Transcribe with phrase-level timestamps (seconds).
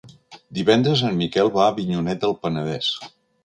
[0.59, 2.93] Divendres en Miquel va a Avinyonet del Penedès.